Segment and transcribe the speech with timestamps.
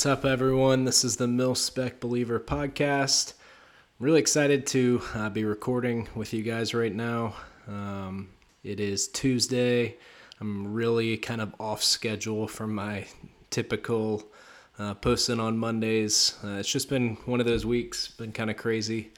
[0.00, 0.86] What's up, everyone?
[0.86, 3.34] This is the Mill Spec Believer podcast.
[4.00, 7.34] I'm really excited to uh, be recording with you guys right now.
[7.68, 8.30] Um,
[8.64, 9.98] it is Tuesday.
[10.40, 13.08] I'm really kind of off schedule from my
[13.50, 14.22] typical
[14.78, 16.34] uh, posting on Mondays.
[16.42, 19.12] Uh, it's just been one of those weeks, been kind of crazy.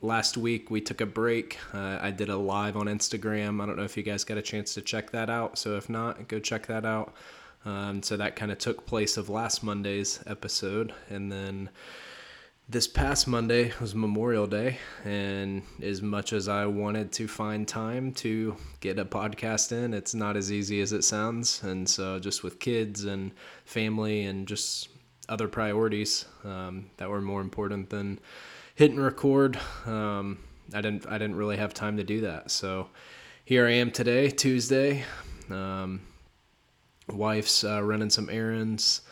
[0.00, 1.58] Last week we took a break.
[1.74, 3.62] Uh, I did a live on Instagram.
[3.62, 5.58] I don't know if you guys got a chance to check that out.
[5.58, 7.12] So if not, go check that out.
[7.64, 10.92] Um, so that kind of took place of last Monday's episode.
[11.08, 11.70] And then
[12.68, 14.78] this past Monday was Memorial Day.
[15.04, 20.14] And as much as I wanted to find time to get a podcast in, it's
[20.14, 21.62] not as easy as it sounds.
[21.62, 23.32] And so just with kids and
[23.64, 24.88] family and just
[25.28, 28.18] other priorities um, that were more important than
[28.74, 30.38] hit and record, um,
[30.72, 32.50] I didn't I didn't really have time to do that.
[32.50, 32.88] So
[33.44, 35.04] here I am today, Tuesday.
[35.50, 36.00] Um,
[37.08, 39.02] wife's uh, running some errands.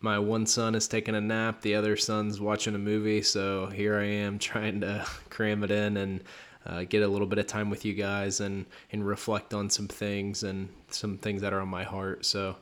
[0.00, 1.60] My one son is taking a nap.
[1.60, 3.22] The other son's watching a movie.
[3.22, 6.24] So here I am trying to cram it in and
[6.66, 9.88] uh, get a little bit of time with you guys and and reflect on some
[9.88, 12.24] things and some things that are on my heart.
[12.24, 12.56] So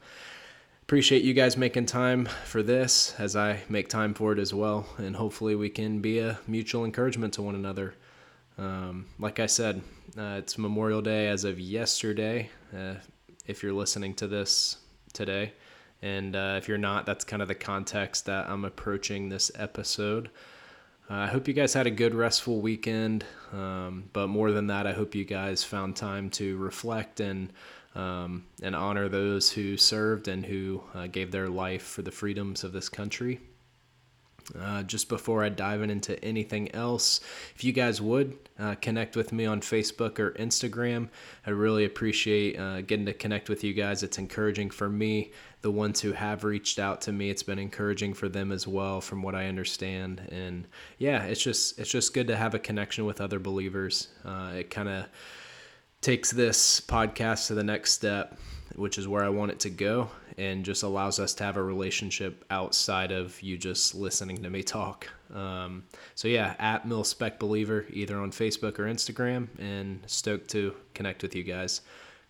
[0.83, 4.87] appreciate you guys making time for this as I make time for it as well.
[4.99, 7.95] And hopefully we can be a mutual encouragement to one another.
[8.59, 9.83] Um, like I said,
[10.17, 12.51] uh, it's Memorial Day as of yesterday.
[12.75, 12.95] Uh,
[13.47, 14.77] if you're listening to this
[15.13, 15.53] today.
[16.03, 20.31] And uh, if you're not, that's kind of the context that I'm approaching this episode.
[21.09, 23.25] Uh, I hope you guys had a good, restful weekend.
[23.53, 27.53] Um, but more than that, I hope you guys found time to reflect and
[27.95, 32.63] um, and honor those who served and who uh, gave their life for the freedoms
[32.63, 33.41] of this country.
[34.61, 37.21] Uh, just before I dive into anything else,
[37.55, 41.09] if you guys would uh, connect with me on Facebook or Instagram,
[41.47, 44.03] I really appreciate uh, getting to connect with you guys.
[44.03, 45.33] It's encouraging for me.
[45.63, 49.01] The ones who have reached out to me, it's been encouraging for them as well,
[49.01, 50.23] from what I understand.
[50.31, 50.69] And
[50.99, 54.09] yeah, it's just it's just good to have a connection with other believers.
[54.25, 55.07] Uh, it kind of
[56.07, 58.39] takes this podcast to the next step,
[58.77, 60.09] which is where I want it to go
[60.39, 64.63] and just allows us to have a relationship outside of you just listening to me
[64.63, 65.09] talk.
[65.35, 65.83] Um,
[66.15, 71.23] so yeah, at Mill Spec Believer, either on Facebook or Instagram, and stoked to connect
[71.23, 71.81] with you guys.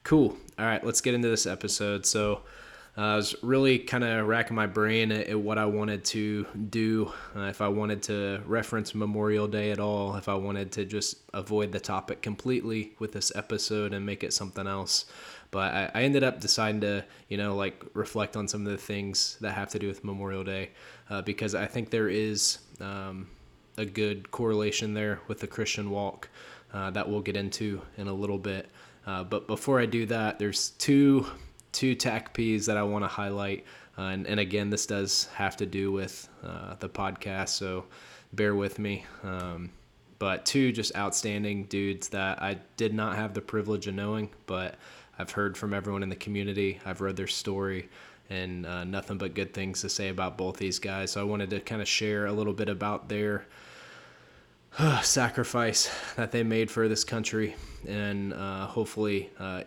[0.04, 0.34] Cool.
[0.58, 2.06] All right, let's get into this episode.
[2.06, 2.44] So
[2.98, 6.46] uh, I was really kind of racking my brain at, at, what I wanted to
[6.70, 10.86] do, uh, if I wanted to reference Memorial Day at all, if I wanted to
[10.86, 15.04] just avoid the topic completely with this episode and make it something else.
[15.50, 18.78] But I, I ended up deciding to, you know, like reflect on some of the
[18.78, 20.70] things that have to do with Memorial Day
[21.10, 23.28] uh, because I think there is um,
[23.76, 26.30] a good correlation there with the Christian walk
[26.72, 28.70] uh, that we'll get into in a little bit.
[29.06, 31.26] Uh, but before I do that, there's two
[31.76, 33.66] two TACPs that I want to highlight.
[33.98, 37.84] Uh, and, and again, this does have to do with uh, the podcast, so
[38.32, 39.04] bear with me.
[39.22, 39.70] Um,
[40.18, 44.76] but two just outstanding dudes that I did not have the privilege of knowing, but
[45.18, 46.80] I've heard from everyone in the community.
[46.86, 47.90] I've read their story
[48.30, 51.12] and uh, nothing but good things to say about both these guys.
[51.12, 53.44] So I wanted to kind of share a little bit about their
[55.02, 57.54] sacrifice that they made for this country,
[57.86, 59.62] and uh, hopefully, uh,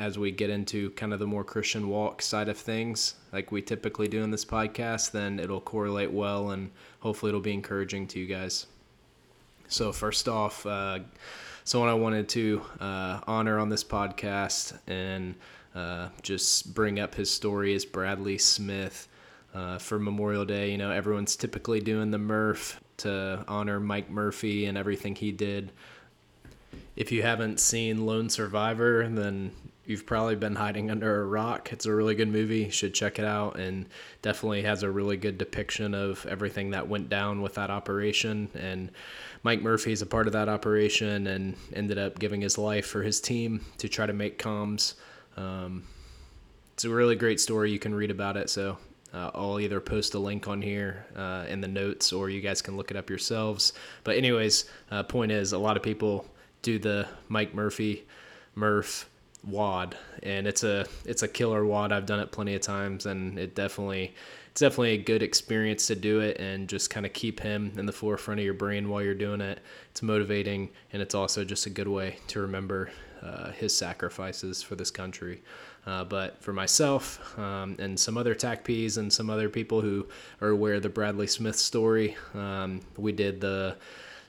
[0.00, 3.60] as we get into kind of the more Christian walk side of things, like we
[3.60, 8.18] typically do in this podcast, then it'll correlate well, and hopefully, it'll be encouraging to
[8.18, 8.66] you guys.
[9.68, 11.00] So first off uh,
[11.64, 15.34] someone I wanted to uh, honor on this podcast and
[15.74, 19.06] uh, just bring up his story is Bradley Smith.
[19.52, 24.66] Uh, for Memorial Day, you know, everyone's typically doing the Murph to honor Mike Murphy
[24.66, 25.72] and everything he did.
[26.94, 29.50] If you haven't seen Lone Survivor, then
[29.90, 31.72] you've probably been hiding under a rock.
[31.72, 32.64] It's a really good movie.
[32.64, 33.86] You should check it out and
[34.22, 38.90] definitely has a really good depiction of everything that went down with that operation and
[39.42, 43.02] Mike Murphy is a part of that operation and ended up giving his life for
[43.02, 44.94] his team to try to make comms.
[45.36, 45.84] Um,
[46.74, 47.70] it's a really great story.
[47.70, 48.50] You can read about it.
[48.50, 48.78] So
[49.12, 52.62] uh, I'll either post a link on here uh, in the notes or you guys
[52.62, 53.72] can look it up yourselves.
[54.04, 56.26] But, anyways, uh, point is, a lot of people
[56.62, 58.06] do the Mike Murphy,
[58.54, 59.09] Murph
[59.44, 63.38] WOD, and it's a it's a killer WOD I've done it plenty of times, and
[63.38, 64.14] it definitely
[64.50, 67.86] it's definitely a good experience to do it and just kind of keep him in
[67.86, 69.60] the forefront of your brain while you're doing it.
[69.90, 72.90] It's motivating and it's also just a good way to remember
[73.22, 75.42] uh, his sacrifices for this country.
[75.86, 80.06] Uh, but for myself um, and some other TACPs and some other people who
[80.40, 83.76] are aware of the Bradley Smith story, um, we did the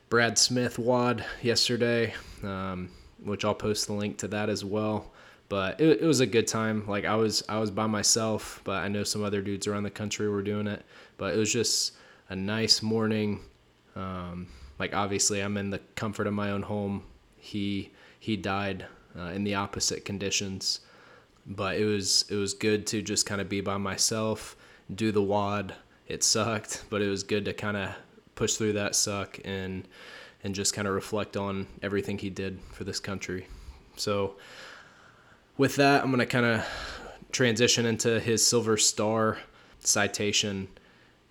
[0.10, 2.14] Brad Smith WOD yesterday,
[2.44, 2.90] um,
[3.24, 5.12] which I'll post the link to that as well.
[5.50, 6.88] but it, it was a good time.
[6.88, 9.92] Like I was I was by myself, but I know some other dudes around the
[9.92, 10.86] country were doing it.
[11.18, 11.94] But it was just
[12.30, 13.42] a nice morning.
[13.96, 14.48] Um,
[14.80, 17.04] like obviously I'm in the comfort of my own home.
[17.38, 18.86] He he died
[19.18, 20.80] uh, in the opposite conditions,
[21.46, 24.56] but it was it was good to just kind of be by myself,
[24.96, 25.76] do the WOD.
[26.08, 27.90] It sucked, but it was good to kind of
[28.36, 29.86] push through that suck and
[30.44, 33.48] and just kind of reflect on everything he did for this country.
[33.96, 34.36] So
[35.58, 36.66] with that, I'm going to kind of
[37.32, 39.38] transition into his Silver Star
[39.80, 40.68] citation.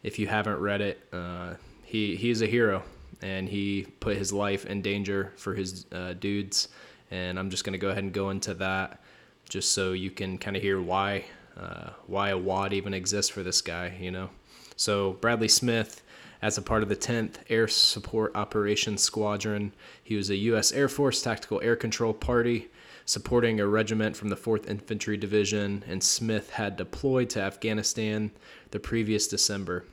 [0.02, 1.54] If you haven't read it, uh,
[1.84, 2.82] he he's a hero,
[3.22, 6.68] and he put his life in danger for his uh, dudes.
[7.10, 9.00] And I'm just going to go ahead and go into that,
[9.48, 11.24] just so you can kind of hear why
[11.58, 13.96] uh, why a WOD even exists for this guy.
[14.00, 14.30] You know,
[14.76, 16.02] so Bradley Smith.
[16.42, 20.72] As a part of the 10th Air Support Operations Squadron, he was a U.S.
[20.72, 22.68] Air Force Tactical Air Control Party
[23.04, 28.30] supporting a regiment from the 4th Infantry Division, and Smith had deployed to Afghanistan
[28.70, 29.84] the previous December.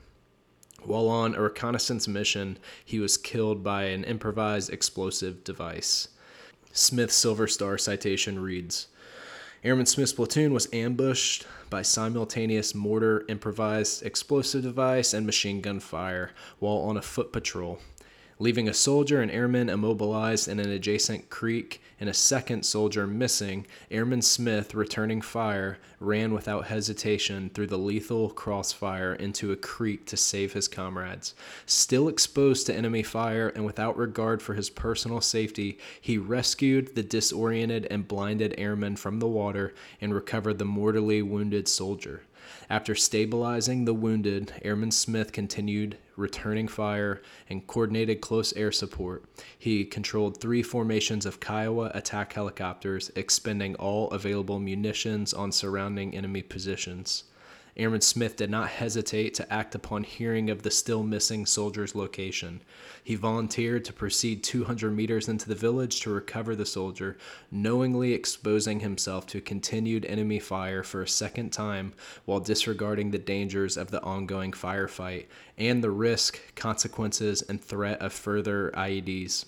[0.84, 6.08] While on a reconnaissance mission, he was killed by an improvised explosive device.
[6.72, 8.86] Smith's Silver Star citation reads
[9.64, 16.30] Airman Smith's platoon was ambushed by simultaneous mortar, improvised explosive device, and machine gun fire
[16.60, 17.80] while on a foot patrol
[18.38, 23.66] leaving a soldier and airman immobilized in an adjacent creek and a second soldier missing,
[23.90, 30.16] Airman Smith, returning fire, ran without hesitation through the lethal crossfire into a creek to
[30.16, 31.34] save his comrades.
[31.66, 37.02] Still exposed to enemy fire and without regard for his personal safety, he rescued the
[37.02, 42.22] disoriented and blinded airman from the water and recovered the mortally wounded soldier.
[42.70, 49.24] After stabilizing the wounded, Airman Smith continued returning fire and coordinated close air support.
[49.58, 56.42] He controlled three formations of Kiowa attack helicopters, expending all available munitions on surrounding enemy
[56.42, 57.24] positions.
[57.78, 62.60] Airman Smith did not hesitate to act upon hearing of the still missing soldier's location.
[63.04, 67.16] He volunteered to proceed 200 meters into the village to recover the soldier,
[67.52, 71.92] knowingly exposing himself to continued enemy fire for a second time
[72.24, 75.26] while disregarding the dangers of the ongoing firefight
[75.56, 79.44] and the risk, consequences, and threat of further IEDs.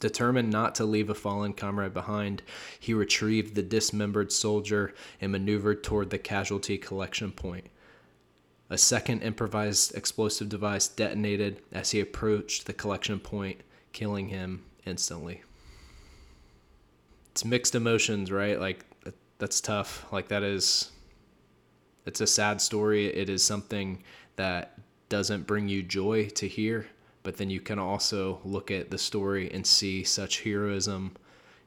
[0.00, 2.42] Determined not to leave a fallen comrade behind,
[2.78, 7.66] he retrieved the dismembered soldier and maneuvered toward the casualty collection point.
[8.70, 13.60] A second improvised explosive device detonated as he approached the collection point,
[13.92, 15.42] killing him instantly.
[17.32, 18.58] It's mixed emotions, right?
[18.58, 18.86] Like,
[19.38, 20.06] that's tough.
[20.10, 20.92] Like, that is,
[22.06, 23.06] it's a sad story.
[23.06, 24.02] It is something
[24.36, 24.78] that
[25.10, 26.86] doesn't bring you joy to hear
[27.22, 31.16] but then you can also look at the story and see such heroism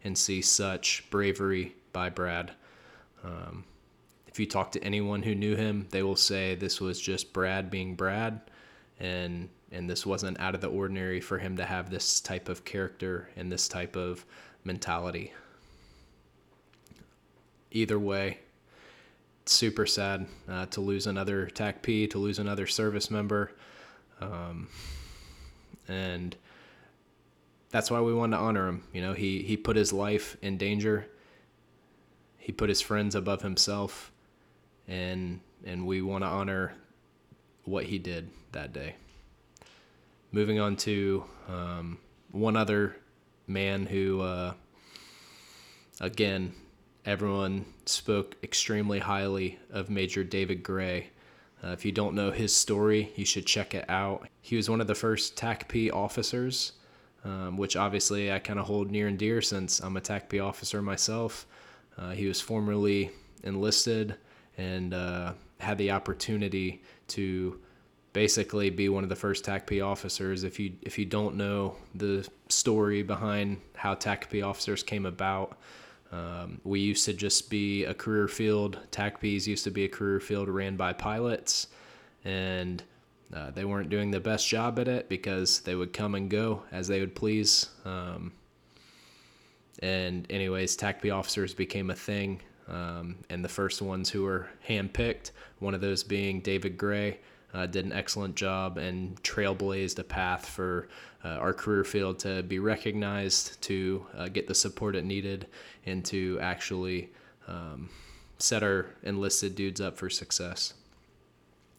[0.04, 2.52] and see such bravery by Brad.
[3.24, 3.64] Um,
[4.28, 7.70] if you talk to anyone who knew him, they will say this was just Brad
[7.70, 8.42] being Brad,
[9.00, 12.64] and and this wasn't out of the ordinary for him to have this type of
[12.64, 14.24] character and this type of
[14.64, 15.34] mentality.
[17.72, 18.38] Either way,
[19.46, 23.52] super sad uh, to lose another TACP, to lose another service member.
[24.22, 24.68] Um,
[25.88, 26.36] and
[27.70, 28.84] that's why we wanted to honor him.
[28.94, 31.08] You know, he he put his life in danger.
[32.38, 34.12] He put his friends above himself,
[34.88, 36.74] and and we want to honor
[37.64, 38.96] what he did that day.
[40.32, 41.98] Moving on to um,
[42.32, 42.96] one other
[43.48, 44.54] man who, uh,
[46.02, 46.54] again,
[47.06, 51.10] everyone spoke extremely highly of Major David Gray.
[51.64, 54.28] Uh, if you don't know his story, you should check it out.
[54.42, 56.74] He was one of the first TACP officers,
[57.24, 60.82] um, which obviously I kind of hold near and dear since I'm a TACP officer
[60.82, 61.48] myself.
[61.98, 63.12] Uh, he was formerly
[63.44, 64.16] enlisted
[64.58, 67.60] and uh, had the opportunity to
[68.12, 70.44] basically be one of the first TACP officers.
[70.44, 75.58] If you if you don't know the story behind how TACP officers came about,
[76.14, 78.78] um, we used to just be a career field.
[78.92, 81.68] TACPs used to be a career field ran by pilots,
[82.24, 82.84] and
[83.34, 86.62] uh, they weren't doing the best job at it because they would come and go
[86.72, 87.70] as they would please.
[87.84, 88.32] Um,
[89.80, 95.32] and anyways, TACP officers became a thing, um, and the first ones who were handpicked,
[95.58, 97.20] one of those being David Gray,
[97.54, 100.88] uh, did an excellent job and trailblazed a path for
[101.24, 105.48] uh, our career field to be recognized, to uh, get the support it needed,
[105.86, 107.10] and to actually
[107.48, 107.90] um,
[108.38, 110.74] set our enlisted dudes up for success.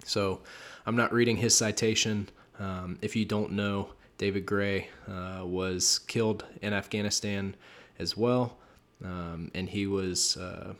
[0.04, 0.40] So
[0.86, 2.28] I'm not reading his citation.
[2.58, 7.54] Um, if you don't know, David Gray uh, was killed in Afghanistan
[7.98, 8.58] as well.
[9.04, 10.74] um, and he was uh,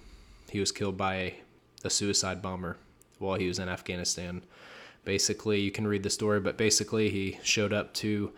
[0.50, 1.34] he was killed by
[1.84, 2.76] a suicide bomber
[3.18, 4.42] while he was in Afghanistan.
[5.04, 8.32] Basically, you can read the story, but basically, he showed up to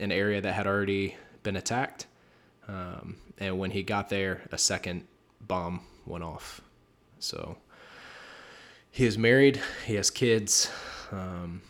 [0.00, 2.06] an area that had already been attacked,
[2.68, 5.06] um, and when he got there, a second
[5.40, 6.60] bomb went off.
[7.18, 7.56] So
[8.90, 10.70] he is married, he has kids.
[11.10, 11.62] Um,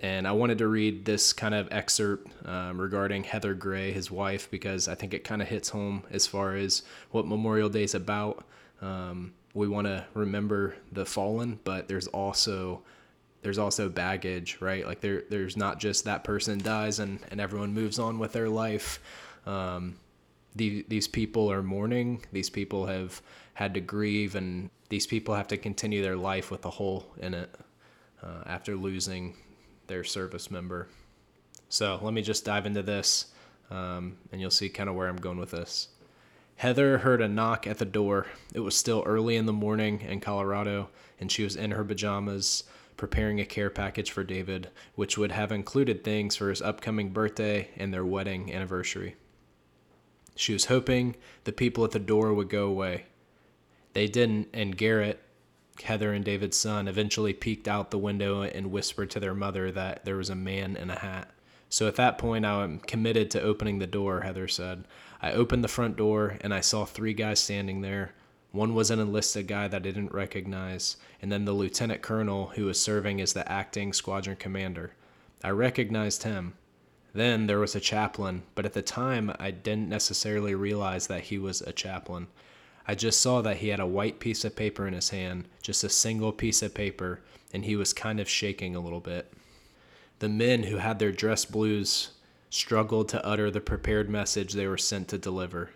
[0.00, 4.48] and I wanted to read this kind of excerpt um, regarding Heather Gray, his wife,
[4.50, 7.94] because I think it kind of hits home as far as what Memorial Day is
[7.94, 8.44] about.
[8.80, 12.82] Um, we want to remember the fallen, but there's also
[13.48, 14.86] there's also baggage, right?
[14.86, 18.50] Like there there's not just that person dies and, and everyone moves on with their
[18.50, 19.00] life.
[19.46, 19.96] Um,
[20.54, 22.26] the, these people are mourning.
[22.30, 23.22] These people have
[23.54, 27.32] had to grieve, and these people have to continue their life with a hole in
[27.32, 27.54] it
[28.22, 29.34] uh, after losing
[29.86, 30.88] their service member.
[31.70, 33.32] So let me just dive into this,
[33.70, 35.88] um, and you'll see kind of where I'm going with this.
[36.56, 38.26] Heather heard a knock at the door.
[38.52, 42.64] It was still early in the morning in Colorado, and she was in her pajamas
[42.98, 47.70] preparing a care package for David, which would have included things for his upcoming birthday
[47.76, 49.16] and their wedding anniversary.
[50.36, 53.06] She was hoping the people at the door would go away.
[53.94, 55.22] They didn't, and Garrett,
[55.82, 60.04] Heather and David's son eventually peeked out the window and whispered to their mother that
[60.04, 61.30] there was a man in a hat.
[61.68, 64.84] So at that point, I am committed to opening the door, Heather said.
[65.20, 68.14] I opened the front door and I saw three guys standing there.
[68.58, 72.64] One was an enlisted guy that I didn't recognize, and then the lieutenant colonel who
[72.64, 74.94] was serving as the acting squadron commander.
[75.44, 76.54] I recognized him.
[77.14, 81.38] Then there was a chaplain, but at the time I didn't necessarily realize that he
[81.38, 82.26] was a chaplain.
[82.84, 85.84] I just saw that he had a white piece of paper in his hand, just
[85.84, 87.20] a single piece of paper,
[87.54, 89.32] and he was kind of shaking a little bit.
[90.18, 92.10] The men who had their dress blues
[92.50, 95.70] struggled to utter the prepared message they were sent to deliver.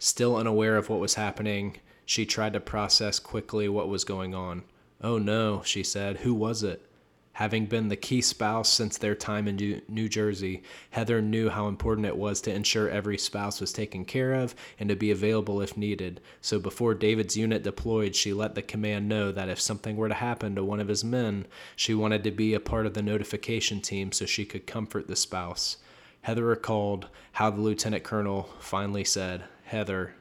[0.00, 4.62] Still unaware of what was happening, she tried to process quickly what was going on.
[5.02, 6.18] Oh no, she said.
[6.18, 6.88] Who was it?
[7.32, 12.06] Having been the key spouse since their time in New Jersey, Heather knew how important
[12.06, 15.76] it was to ensure every spouse was taken care of and to be available if
[15.76, 16.22] needed.
[16.40, 20.14] So before David's unit deployed, she let the command know that if something were to
[20.14, 23.82] happen to one of his men, she wanted to be a part of the notification
[23.82, 25.76] team so she could comfort the spouse.
[26.22, 30.14] Heather recalled how the lieutenant colonel finally said, Heather,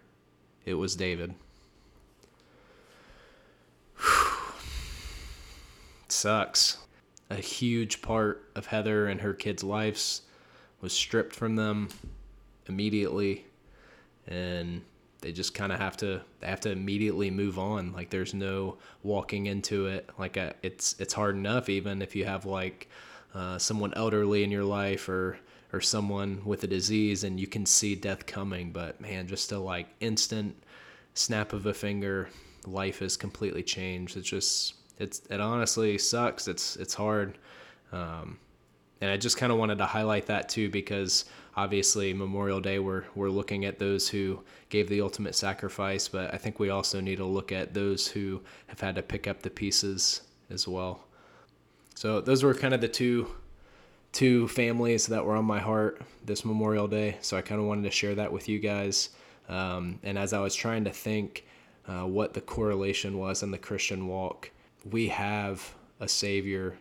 [0.65, 1.35] it was David.
[6.07, 6.77] Sucks.
[7.29, 10.21] A huge part of Heather and her kids' lives
[10.81, 11.89] was stripped from them
[12.67, 13.45] immediately
[14.27, 14.81] and
[15.21, 17.93] they just kind of have to they have to immediately move on.
[17.93, 20.09] Like there's no walking into it.
[20.19, 22.89] Like a, uh, it's it's hard enough even if you have like
[23.33, 25.39] uh, someone elderly in your life or
[25.73, 29.59] or someone with a disease and you can see death coming but man just a
[29.59, 30.55] like instant
[31.15, 32.29] snap of a finger
[32.67, 36.48] life has completely changed it's just it's it honestly sucks.
[36.48, 37.38] It's it's hard,
[37.91, 38.38] um,
[39.01, 43.03] and I just kind of wanted to highlight that too because obviously Memorial Day we're
[43.15, 47.17] we're looking at those who gave the ultimate sacrifice, but I think we also need
[47.17, 51.01] to look at those who have had to pick up the pieces as well.
[51.95, 53.27] So those were kind of the two
[54.13, 57.17] two families that were on my heart this Memorial Day.
[57.22, 59.10] So I kind of wanted to share that with you guys.
[59.50, 61.45] Um, and as I was trying to think
[61.87, 64.51] uh, what the correlation was in the Christian walk,
[64.89, 66.77] we have a Savior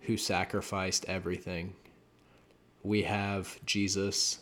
[0.00, 1.74] who sacrificed everything.
[2.82, 4.38] We have Jesus,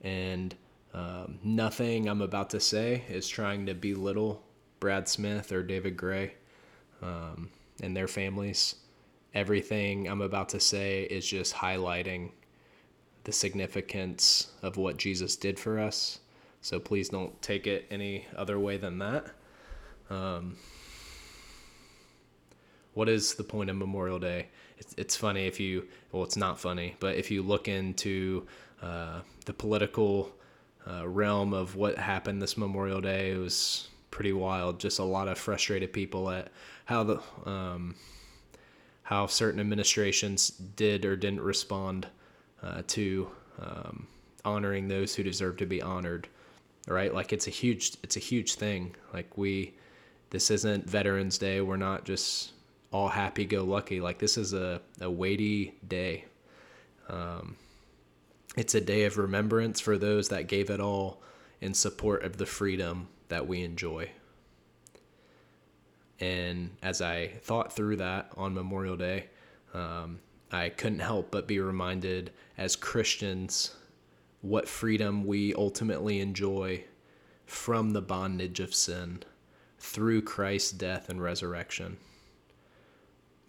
[0.00, 0.54] and
[0.94, 4.42] um, nothing I'm about to say is trying to belittle
[4.80, 6.34] Brad Smith or David Gray
[7.02, 7.50] um,
[7.82, 8.76] and their families.
[9.34, 12.30] Everything I'm about to say is just highlighting
[13.24, 16.20] the significance of what Jesus did for us.
[16.62, 19.26] So please don't take it any other way than that.
[20.10, 20.56] Um,
[22.94, 24.48] what is the point of Memorial Day?
[24.78, 28.46] It's, it's funny if you, well, it's not funny, but if you look into
[28.82, 30.32] uh, the political
[30.86, 34.80] uh, realm of what happened this Memorial Day, it was pretty wild.
[34.80, 36.48] Just a lot of frustrated people at
[36.84, 37.94] how the um,
[39.02, 42.06] how certain administrations did or didn't respond
[42.62, 43.28] uh, to
[43.60, 44.06] um,
[44.44, 46.28] honoring those who deserve to be honored.
[46.88, 47.14] Right?
[47.14, 48.96] Like it's a huge it's a huge thing.
[49.12, 49.74] Like we,
[50.30, 51.60] this isn't Veterans Day.
[51.60, 52.52] We're not just
[52.92, 54.00] all happy go lucky.
[54.00, 56.24] Like this is a, a weighty day.
[57.08, 57.56] Um,
[58.56, 61.22] it's a day of remembrance for those that gave it all
[61.60, 64.10] in support of the freedom that we enjoy.
[66.18, 69.28] And as I thought through that on Memorial Day,
[69.72, 70.18] um,
[70.52, 73.74] I couldn't help but be reminded as Christians
[74.42, 76.84] what freedom we ultimately enjoy
[77.46, 79.22] from the bondage of sin
[79.78, 81.96] through Christ's death and resurrection.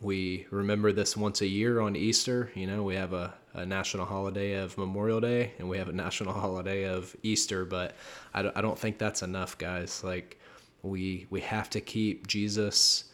[0.01, 2.51] We remember this once a year on Easter.
[2.55, 5.93] You know, we have a, a national holiday of Memorial Day and we have a
[6.07, 7.95] national holiday of Easter, but
[8.33, 10.03] I I don't think that's enough, guys.
[10.03, 10.39] Like,
[10.83, 13.05] we, we have to keep Jesus,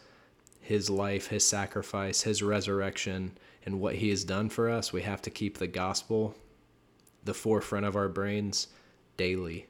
[0.60, 4.92] his life, his sacrifice, his resurrection, and what he has done for us.
[4.92, 6.34] We have to keep the gospel
[7.24, 8.68] the forefront of our brains
[9.16, 9.66] daily.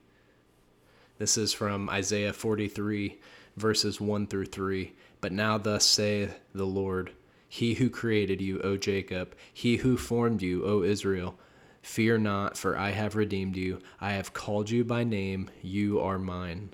[1.19, 3.19] This is from Isaiah 43,
[3.57, 4.93] verses 1 through 3.
[5.21, 7.11] But now, thus saith the Lord,
[7.49, 11.37] He who created you, O Jacob, He who formed you, O Israel,
[11.83, 13.81] fear not, for I have redeemed you.
[14.00, 16.71] I have called you by name, you are mine.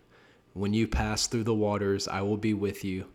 [0.52, 3.07] When you pass through the waters, I will be with you,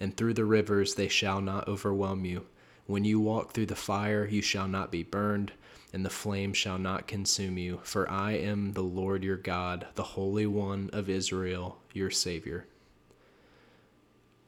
[0.00, 2.46] and through the rivers, they shall not overwhelm you.
[2.86, 5.52] When you walk through the fire, you shall not be burned
[5.92, 10.02] and the flame shall not consume you, for I am the Lord your God, the
[10.02, 12.66] Holy One of Israel, your Savior.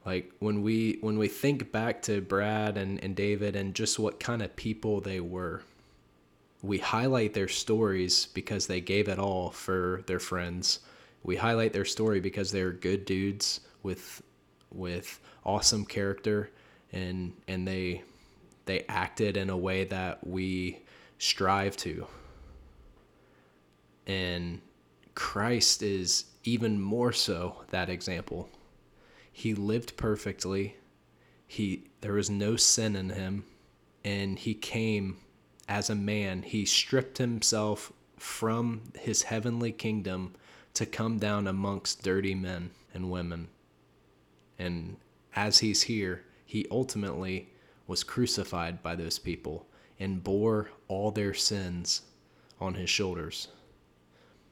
[0.05, 4.19] Like when we when we think back to Brad and, and David and just what
[4.19, 5.61] kind of people they were,
[6.61, 10.79] we highlight their stories because they gave it all for their friends.
[11.23, 14.21] We highlight their story because they're good dudes with
[14.71, 16.49] with awesome character
[16.91, 18.03] and and they
[18.65, 20.79] they acted in a way that we
[21.21, 22.07] strive to.
[24.07, 24.59] And
[25.13, 28.49] Christ is even more so that example.
[29.31, 30.77] He lived perfectly.
[31.45, 33.43] He there was no sin in him
[34.03, 35.17] and he came
[35.69, 36.41] as a man.
[36.41, 40.33] He stripped himself from his heavenly kingdom
[40.73, 43.49] to come down amongst dirty men and women.
[44.57, 44.97] And
[45.35, 47.49] as he's here, he ultimately
[47.85, 49.67] was crucified by those people
[50.01, 52.01] and bore all their sins
[52.59, 53.47] on his shoulders.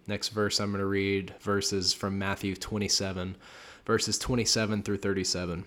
[0.08, 3.36] Next verse, I'm going to read verses from Matthew 27,
[3.86, 5.66] verses 27 through 37.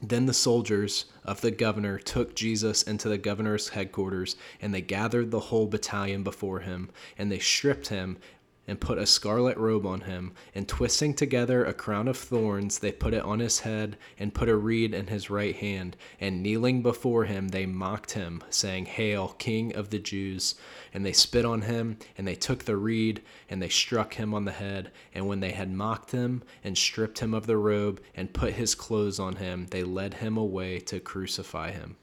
[0.00, 5.30] Then the soldiers of the governor took Jesus into the governor's headquarters, and they gathered
[5.30, 8.18] the whole battalion before him, and they stripped him
[8.66, 12.92] and put a scarlet robe on him, and twisting together a crown of thorns, they
[12.92, 15.96] put it on his head, and put a reed in his right hand.
[16.20, 20.54] And kneeling before him, they mocked him, saying, Hail, King of the Jews!
[20.94, 24.44] And they spit on him, and they took the reed, and they struck him on
[24.44, 24.92] the head.
[25.12, 28.74] And when they had mocked him, and stripped him of the robe, and put his
[28.74, 31.96] clothes on him, they led him away to crucify him.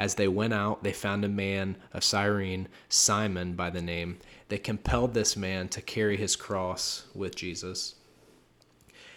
[0.00, 4.16] As they went out, they found a man of Cyrene, Simon by the name.
[4.48, 7.96] They compelled this man to carry his cross with Jesus.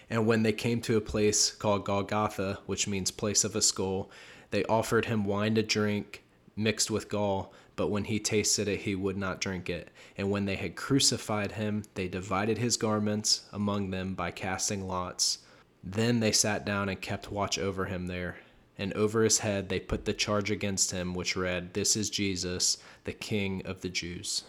[0.09, 4.11] And when they came to a place called Golgotha, which means place of a skull,
[4.51, 6.21] they offered him wine to drink
[6.57, 7.53] mixed with gall.
[7.77, 9.89] But when he tasted it, he would not drink it.
[10.17, 15.37] And when they had crucified him, they divided his garments among them by casting lots.
[15.81, 18.35] Then they sat down and kept watch over him there
[18.77, 22.77] and over his head they put the charge against him, which read, This is Jesus,
[23.03, 24.43] the King of the Jews.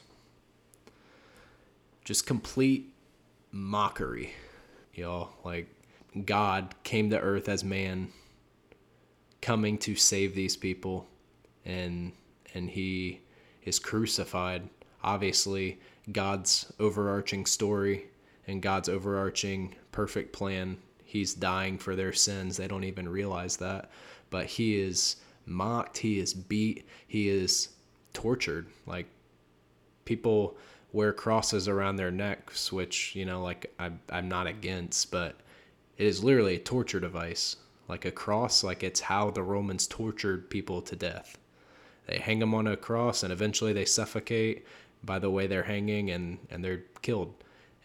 [2.04, 2.92] Just complete
[3.50, 4.34] mockery,
[4.94, 5.30] y'all.
[5.44, 5.68] Like,
[6.24, 8.12] God came to earth as man,
[9.40, 11.06] coming to save these people,
[11.64, 12.12] and
[12.54, 13.20] and he
[13.64, 14.68] is crucified.
[15.02, 15.80] Obviously,
[16.12, 18.06] God's overarching story
[18.46, 20.78] and God's overarching perfect plan.
[21.14, 22.58] He's dying for their sins.
[22.58, 23.90] They don't even realize that
[24.34, 25.14] but he is
[25.46, 27.68] mocked, he is beat, he is
[28.12, 28.66] tortured.
[28.84, 29.06] Like
[30.04, 30.56] people
[30.92, 35.36] wear crosses around their necks, which, you know, like I'm, I'm not against, but
[35.98, 37.54] it is literally a torture device.
[37.86, 41.38] Like a cross, like it's how the Romans tortured people to death.
[42.08, 44.66] They hang them on a cross and eventually they suffocate
[45.04, 47.34] by the way they're hanging and, and they're killed.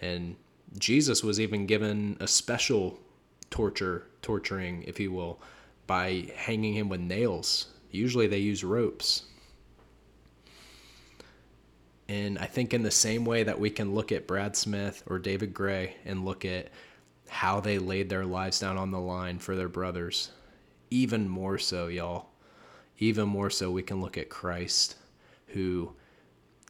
[0.01, 0.35] And
[0.79, 2.99] Jesus was even given a special
[3.49, 5.41] torture, torturing, if you will,
[5.87, 7.67] by hanging him with nails.
[7.91, 9.23] Usually they use ropes.
[12.07, 15.19] And I think in the same way that we can look at Brad Smith or
[15.19, 16.69] David Gray and look at
[17.27, 20.31] how they laid their lives down on the line for their brothers,
[20.89, 22.29] even more so, y'all,
[22.97, 24.95] even more so, we can look at Christ
[25.47, 25.93] who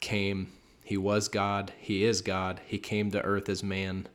[0.02, 0.52] came,
[0.84, 4.08] he was God, he is God, he came to earth as man,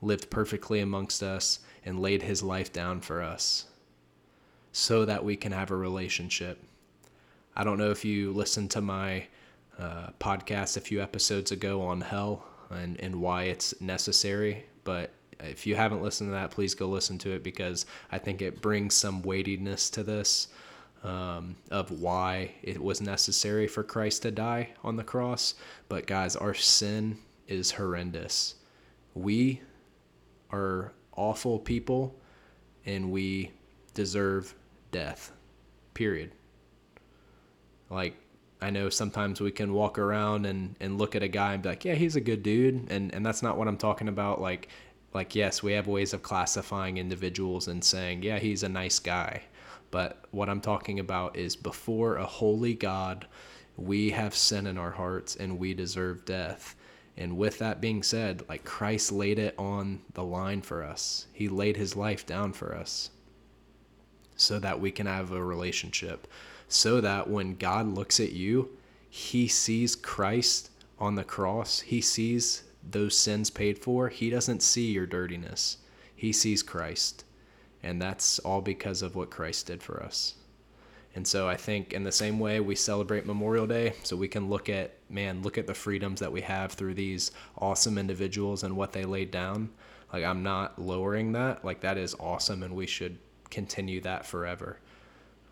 [0.00, 3.66] lived perfectly amongst us, and laid his life down for us
[4.72, 6.62] so that we can have a relationship.
[7.56, 9.26] I don't know if you listened to my
[9.78, 15.66] uh, podcast a few episodes ago on hell and, and why it's necessary, but if
[15.66, 18.94] you haven't listened to that, please go listen to it because I think it brings
[18.94, 20.48] some weightiness to this
[21.04, 25.54] um, of why it was necessary for Christ to die on the cross.
[25.88, 28.56] But guys, our sin is horrendous.
[29.14, 29.60] We
[30.50, 32.14] are awful people
[32.86, 33.50] and we
[33.94, 34.54] deserve
[34.90, 35.32] death.
[35.94, 36.32] Period.
[37.90, 38.16] Like
[38.60, 41.68] I know sometimes we can walk around and, and look at a guy and be
[41.68, 42.90] like, yeah, he's a good dude.
[42.90, 44.40] And, and that's not what I'm talking about.
[44.40, 44.68] Like,
[45.14, 49.42] like, yes, we have ways of classifying individuals and saying, yeah, he's a nice guy.
[49.90, 53.26] But what I'm talking about is before a holy God,
[53.76, 56.74] we have sin in our hearts and we deserve death.
[57.18, 61.48] And with that being said, like Christ laid it on the line for us, He
[61.48, 63.10] laid His life down for us
[64.36, 66.28] so that we can have a relationship.
[66.68, 68.70] So that when God looks at you,
[69.10, 74.08] He sees Christ on the cross, He sees those sins paid for.
[74.08, 75.78] He doesn't see your dirtiness,
[76.14, 77.24] He sees Christ.
[77.82, 80.34] And that's all because of what Christ did for us.
[81.14, 84.48] And so I think in the same way we celebrate Memorial Day, so we can
[84.48, 88.76] look at, man, look at the freedoms that we have through these awesome individuals and
[88.76, 89.70] what they laid down.
[90.12, 91.64] Like, I'm not lowering that.
[91.64, 93.18] Like, that is awesome, and we should
[93.50, 94.78] continue that forever.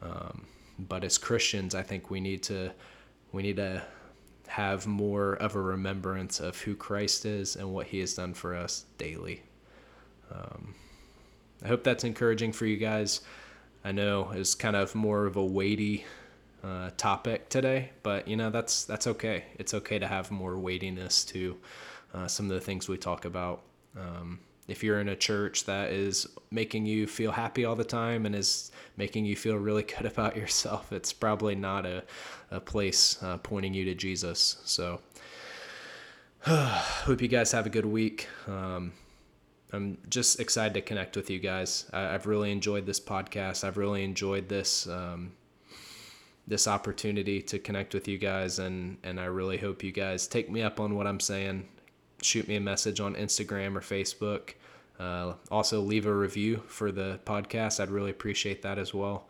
[0.03, 0.47] Um,
[0.79, 2.73] but as Christians, I think we need to,
[3.33, 3.83] we need to
[4.49, 8.55] have more of a remembrance of who Christ is and what he has done for
[8.55, 9.42] us daily.
[10.31, 10.75] Um,
[11.64, 13.23] I hope that's encouraging for you guys.
[13.87, 16.05] I know is kind of more of a weighty
[16.64, 19.44] uh, topic today, but you know that's that's okay.
[19.61, 21.57] It's okay to have more weightiness to
[22.12, 23.62] uh, some of the things we talk about.
[23.96, 28.27] Um, if you're in a church that is making you feel happy all the time
[28.27, 32.03] and is making you feel really good about yourself, it's probably not a,
[32.51, 34.57] a place uh, pointing you to Jesus.
[34.64, 35.01] So,
[36.40, 38.27] hope you guys have a good week.
[38.49, 38.94] Um,
[39.77, 41.89] I'm just excited to connect with you guys.
[41.93, 43.62] I, have really enjoyed this podcast.
[43.62, 45.33] I've really enjoyed this um,
[46.47, 50.51] this opportunity to connect with you guys, and and I really hope you guys take
[50.51, 51.69] me up on what I'm saying.
[52.23, 54.55] Shoot me a message on Instagram or Facebook.
[54.99, 57.79] Uh, also, leave a review for the podcast.
[57.79, 59.29] I'd really appreciate that as well.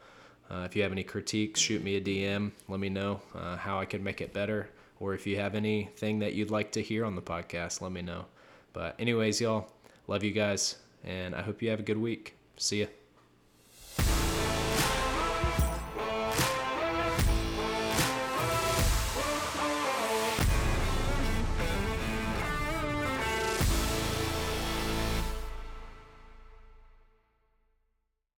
[0.48, 2.52] Uh, if you have any critiques, shoot me a DM.
[2.68, 4.70] Let me know uh, how I could make it better.
[5.00, 8.00] Or if you have anything that you'd like to hear on the podcast, let me
[8.00, 8.26] know.
[8.72, 9.68] But, anyways, y'all,
[10.08, 12.36] Love you guys, and I hope you have a good week.
[12.56, 12.86] See ya.